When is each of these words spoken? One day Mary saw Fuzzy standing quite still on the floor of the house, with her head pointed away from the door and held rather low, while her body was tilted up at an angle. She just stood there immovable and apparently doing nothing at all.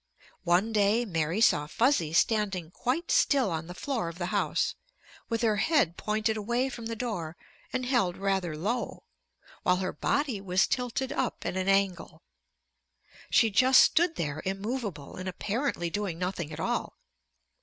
One 0.45 0.73
day 0.73 1.05
Mary 1.05 1.41
saw 1.41 1.67
Fuzzy 1.67 2.11
standing 2.11 2.71
quite 2.71 3.11
still 3.11 3.51
on 3.51 3.67
the 3.67 3.75
floor 3.75 4.09
of 4.09 4.17
the 4.17 4.33
house, 4.33 4.73
with 5.29 5.43
her 5.43 5.57
head 5.57 5.95
pointed 5.95 6.35
away 6.37 6.69
from 6.69 6.87
the 6.87 6.95
door 6.95 7.37
and 7.71 7.85
held 7.85 8.17
rather 8.17 8.57
low, 8.57 9.03
while 9.61 9.75
her 9.75 9.93
body 9.93 10.41
was 10.41 10.65
tilted 10.65 11.11
up 11.11 11.45
at 11.45 11.55
an 11.55 11.69
angle. 11.69 12.23
She 13.29 13.51
just 13.51 13.79
stood 13.81 14.15
there 14.15 14.41
immovable 14.43 15.17
and 15.17 15.29
apparently 15.29 15.91
doing 15.91 16.17
nothing 16.17 16.51
at 16.51 16.59
all. 16.59 16.97